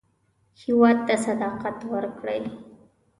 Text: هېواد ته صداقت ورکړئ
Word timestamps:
هېواد 0.61 0.97
ته 1.07 1.15
صداقت 1.25 1.77
ورکړئ 1.93 2.41